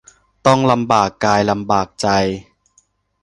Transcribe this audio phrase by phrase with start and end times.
[0.45, 2.07] ต้องลำบากกายลำบากใจ